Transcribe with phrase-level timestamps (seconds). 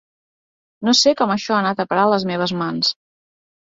[0.89, 2.95] No sé com això ha anat a parar a les seves mans.